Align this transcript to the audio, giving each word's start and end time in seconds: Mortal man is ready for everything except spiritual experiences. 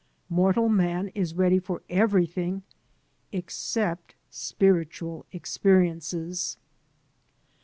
Mortal 0.29 0.67
man 0.67 1.09
is 1.09 1.35
ready 1.35 1.59
for 1.59 1.83
everything 1.87 2.63
except 3.31 4.15
spiritual 4.31 5.27
experiences. 5.31 6.57